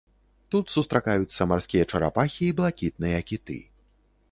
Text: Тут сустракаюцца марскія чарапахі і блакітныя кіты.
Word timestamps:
Тут 0.53 0.71
сустракаюцца 0.75 1.47
марскія 1.51 1.83
чарапахі 1.93 2.41
і 2.49 2.51
блакітныя 2.63 3.23
кіты. 3.31 3.61